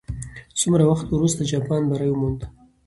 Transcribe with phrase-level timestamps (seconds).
[0.59, 2.39] څومره وخت وروسته جاپان بری وموند؟